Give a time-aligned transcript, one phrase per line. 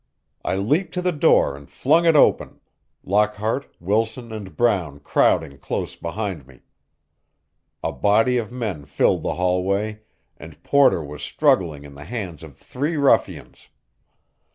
[0.43, 2.59] I leaped to the door and flung it open,
[3.03, 6.61] Lockhart, Wilson and Brown crowding close behind me.
[7.83, 9.99] A body of men filled the hallway,
[10.37, 13.67] and Porter was struggling in the hands of three ruffians.